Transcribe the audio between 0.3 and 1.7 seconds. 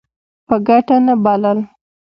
په ګټه نه بلل.